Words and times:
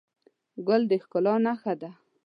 ګل 0.67 0.81
د 0.91 0.91
ښکلا 1.03 1.35
نښه 1.45 1.73
ده. 1.81 1.89